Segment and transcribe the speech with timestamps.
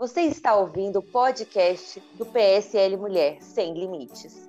[0.00, 4.48] Você está ouvindo o podcast do PSL Mulher Sem Limites.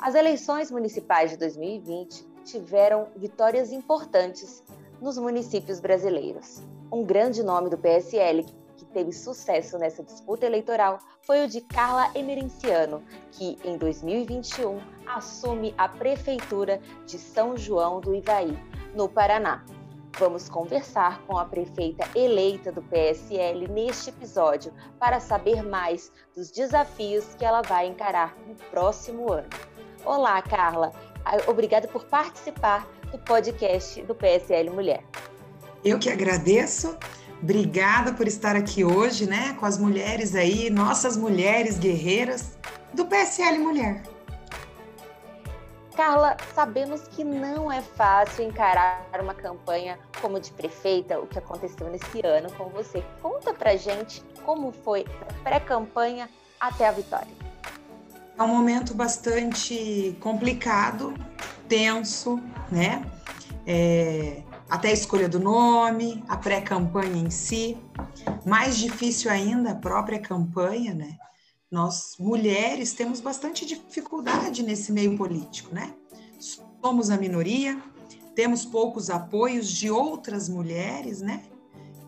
[0.00, 4.64] As eleições municipais de 2020 tiveram vitórias importantes
[4.98, 6.62] nos municípios brasileiros.
[6.90, 12.10] Um grande nome do PSL que teve sucesso nessa disputa eleitoral foi o de Carla
[12.14, 13.02] Emerenciano,
[13.32, 18.58] que em 2021 assume a prefeitura de São João do Ivaí,
[18.94, 19.62] no Paraná.
[20.18, 27.34] Vamos conversar com a prefeita eleita do PSL neste episódio para saber mais dos desafios
[27.38, 29.48] que ela vai encarar no próximo ano.
[30.06, 30.90] Olá, Carla.
[31.46, 35.04] Obrigada por participar do podcast do PSL Mulher.
[35.84, 36.96] Eu que agradeço.
[37.42, 42.56] Obrigada por estar aqui hoje, né, com as mulheres aí, nossas mulheres guerreiras
[42.94, 44.15] do PSL Mulher.
[45.96, 51.88] Carla, sabemos que não é fácil encarar uma campanha como de prefeita, o que aconteceu
[51.88, 53.02] nesse ano com você.
[53.22, 56.28] Conta pra gente como foi a pré-campanha
[56.60, 57.32] até a vitória.
[58.38, 61.14] É um momento bastante complicado,
[61.66, 62.38] tenso,
[62.70, 63.02] né?
[63.66, 67.78] É, até a escolha do nome, a pré-campanha em si.
[68.44, 71.16] Mais difícil ainda a própria campanha, né?
[71.70, 75.94] Nós, mulheres, temos bastante dificuldade nesse meio político, né?
[76.38, 77.82] Somos a minoria,
[78.36, 81.42] temos poucos apoios de outras mulheres, né?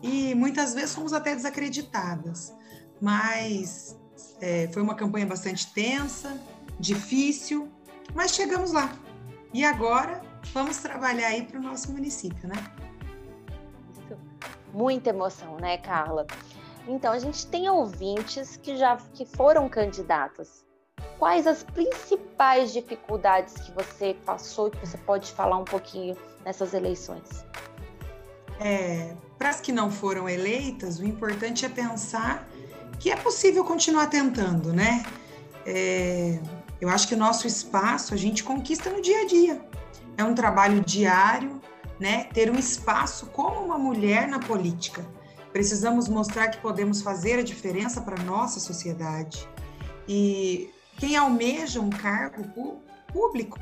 [0.01, 2.53] E muitas vezes somos até desacreditadas.
[3.01, 3.99] Mas
[4.39, 6.39] é, foi uma campanha bastante tensa,
[6.79, 7.69] difícil,
[8.15, 8.97] mas chegamos lá.
[9.53, 10.21] E agora
[10.53, 12.55] vamos trabalhar aí para o nosso município, né?
[14.73, 16.27] Muita emoção, né, Carla?
[16.89, 20.65] Então, a gente tem ouvintes que já que foram candidatos.
[21.19, 26.73] Quais as principais dificuldades que você passou e que você pode falar um pouquinho nessas
[26.73, 27.45] eleições?
[28.59, 32.49] É, Para as que não foram eleitas, o importante é pensar
[32.99, 35.05] que é possível continuar tentando, né?
[35.67, 36.39] É,
[36.81, 39.61] eu acho que o nosso espaço a gente conquista no dia a dia.
[40.17, 41.61] É um trabalho diário,
[41.99, 42.23] né?
[42.33, 45.05] Ter um espaço como uma mulher na política
[45.51, 49.47] Precisamos mostrar que podemos fazer a diferença para nossa sociedade.
[50.07, 52.43] E quem almeja um cargo
[53.11, 53.59] público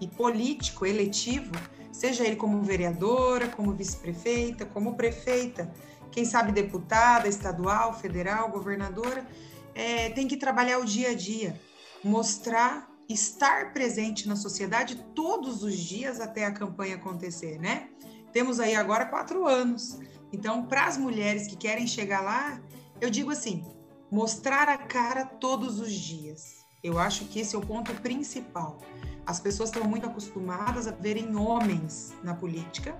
[0.00, 1.52] e político eletivo,
[1.92, 5.72] seja ele como vereadora, como vice-prefeita, como prefeita,
[6.10, 9.26] quem sabe deputada, estadual, federal, governadora,
[9.74, 11.60] é, tem que trabalhar o dia a dia,
[12.02, 17.88] mostrar, estar presente na sociedade todos os dias até a campanha acontecer, né?
[18.32, 19.98] Temos aí agora quatro anos.
[20.32, 22.60] Então, para as mulheres que querem chegar lá,
[23.00, 23.64] eu digo assim:
[24.10, 26.56] mostrar a cara todos os dias.
[26.82, 28.78] Eu acho que esse é o ponto principal.
[29.26, 32.96] As pessoas estão muito acostumadas a verem homens na política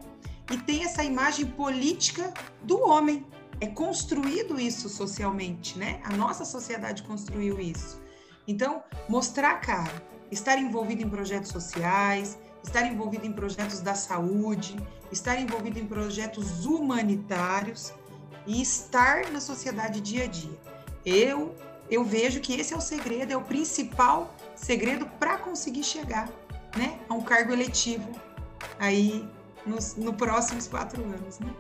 [0.51, 2.33] e tem essa imagem política
[2.63, 3.25] do homem.
[3.61, 6.01] É construído isso socialmente, né?
[6.05, 8.03] A nossa sociedade construiu isso.
[8.47, 14.77] Então, mostrar a cara, estar envolvido em projetos sociais, estar envolvido em projetos da saúde,
[15.11, 17.93] estar envolvido em projetos humanitários
[18.47, 20.59] e estar na sociedade dia a dia.
[21.05, 21.55] Eu
[21.89, 26.29] eu vejo que esse é o segredo, é o principal segredo para conseguir chegar,
[26.77, 28.11] né, a um cargo eletivo
[28.77, 29.25] aí
[29.65, 31.55] nos no próximos quatro anos, né?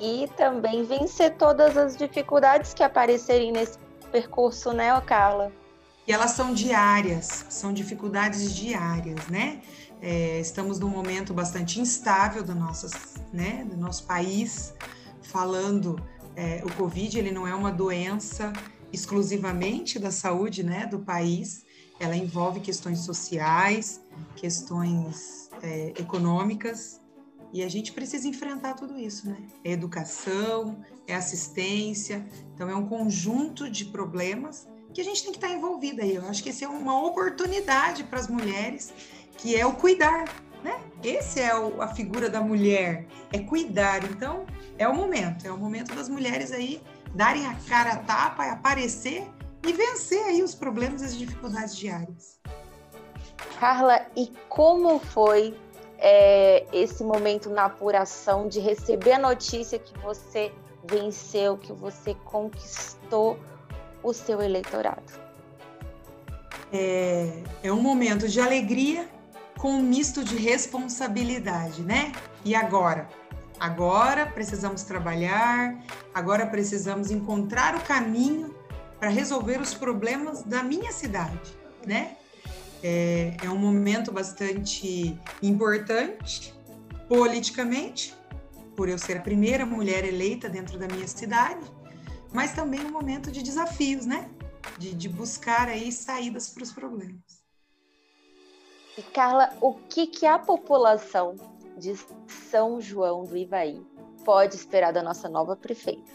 [0.00, 3.78] E também vencer todas as dificuldades que aparecerem nesse
[4.10, 5.52] percurso, né, Carla?
[6.08, 9.60] E elas são diárias, são dificuldades diárias, né?
[10.00, 14.72] É, estamos num momento bastante instável do, nossas, né, do nosso país,
[15.20, 16.00] falando
[16.34, 18.52] é, o Covid ele não é uma doença
[18.92, 21.64] exclusivamente da saúde né, do país,
[21.98, 24.00] ela envolve questões sociais,
[24.34, 27.00] questões é, econômicas,
[27.52, 29.36] e a gente precisa enfrentar tudo isso, né?
[29.64, 32.24] É educação, é assistência,
[32.54, 36.14] então é um conjunto de problemas que a gente tem que estar envolvida aí.
[36.14, 38.92] Eu acho que essa é uma oportunidade para as mulheres
[39.40, 40.24] que é o cuidar,
[40.62, 40.78] né?
[41.02, 44.04] Esse é o, a figura da mulher, é cuidar.
[44.04, 44.44] Então,
[44.78, 46.80] é o momento, é o momento das mulheres aí
[47.14, 49.26] darem a cara a tapa, aparecer
[49.66, 52.38] e vencer aí os problemas e as dificuldades diárias.
[53.58, 55.54] Carla, e como foi
[55.98, 60.52] é, esse momento na apuração de receber a notícia que você
[60.84, 63.38] venceu, que você conquistou
[64.02, 65.02] o seu eleitorado?
[66.72, 69.08] É, é um momento de alegria
[69.60, 72.12] com um misto de responsabilidade, né?
[72.42, 73.06] E agora?
[73.58, 75.78] Agora precisamos trabalhar,
[76.14, 78.54] agora precisamos encontrar o caminho
[78.98, 81.54] para resolver os problemas da minha cidade,
[81.86, 82.16] né?
[82.82, 86.54] É, é um momento bastante importante
[87.06, 88.14] politicamente,
[88.74, 91.70] por eu ser a primeira mulher eleita dentro da minha cidade,
[92.32, 94.30] mas também um momento de desafios, né?
[94.78, 97.39] De, de buscar aí saídas para os problemas.
[99.00, 101.34] E Carla, o que, que a população
[101.78, 101.94] de
[102.50, 103.80] São João do Ivaí
[104.26, 106.12] pode esperar da nossa nova prefeita?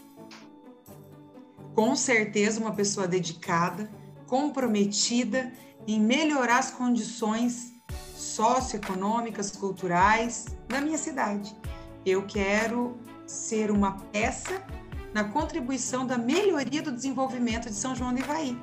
[1.74, 3.90] Com certeza, uma pessoa dedicada,
[4.28, 5.52] comprometida
[5.84, 7.72] em melhorar as condições
[8.14, 11.56] socioeconômicas, culturais da minha cidade.
[12.04, 12.96] Eu quero
[13.26, 14.64] ser uma peça
[15.12, 18.56] na contribuição da melhoria do desenvolvimento de São João do Ivaí.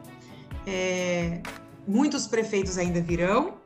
[0.66, 1.42] É,
[1.86, 3.62] muitos prefeitos ainda virão.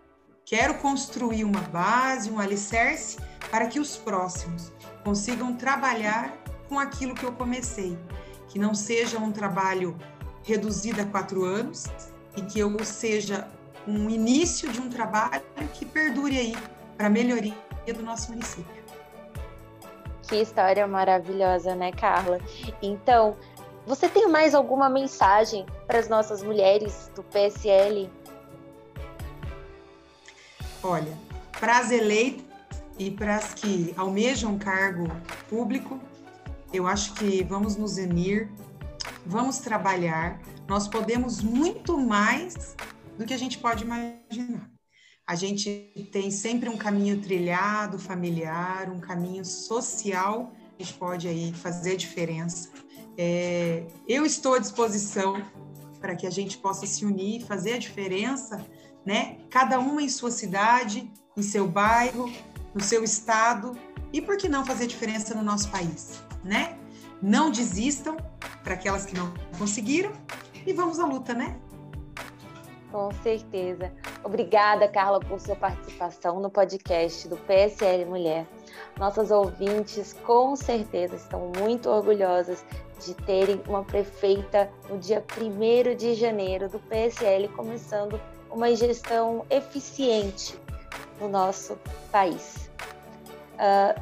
[0.49, 3.17] Quero construir uma base, um alicerce
[3.51, 4.71] para que os próximos
[5.03, 6.38] consigam trabalhar
[6.69, 7.99] com aquilo que eu comecei,
[8.47, 9.97] que não seja um trabalho
[10.44, 11.88] reduzido a quatro anos
[12.38, 13.45] e que eu seja
[13.85, 16.55] um início de um trabalho que perdure aí
[16.95, 17.53] para a melhoria
[17.94, 18.83] do nosso município.
[20.29, 22.39] Que história maravilhosa, né, Carla?
[22.81, 23.35] Então,
[23.85, 28.09] você tem mais alguma mensagem para as nossas mulheres do PSL?
[30.83, 31.18] Olha,
[31.59, 32.45] para as eleitas
[33.00, 35.07] e para as que almejam cargo
[35.50, 36.00] público,
[36.74, 38.50] eu acho que vamos nos unir,
[39.25, 40.39] vamos trabalhar.
[40.68, 42.75] Nós podemos muito mais
[43.18, 44.69] do que a gente pode imaginar.
[45.25, 51.51] A gente tem sempre um caminho trilhado, familiar, um caminho social, a gente pode aí
[51.53, 52.69] fazer diferença.
[53.18, 55.41] É, eu estou à disposição
[56.00, 58.65] para que a gente possa se unir, fazer a diferença,
[59.07, 59.38] né?
[59.50, 62.30] Cada uma em sua cidade, em seu bairro,
[62.75, 63.71] no seu estado
[64.12, 66.77] e por que não fazer diferença no nosso país, né?
[67.21, 68.18] Não desistam
[68.65, 70.12] para aquelas que não conseguiram
[70.65, 71.57] e vamos à luta, né?
[72.92, 73.94] Com certeza.
[74.25, 78.45] Obrigada, Carla, por sua participação no podcast do PSL Mulher.
[79.00, 82.65] Nossas ouvintes, com certeza, estão muito orgulhosas
[83.06, 88.19] de terem uma prefeita no dia 1 de janeiro do PSL, começando
[88.51, 90.57] uma gestão eficiente
[91.19, 91.77] no nosso
[92.11, 92.69] país.
[93.55, 93.99] Uh...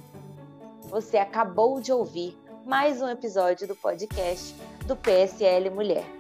[0.84, 4.54] Você acabou de ouvir mais um episódio do podcast
[4.86, 6.17] do PSL Mulher.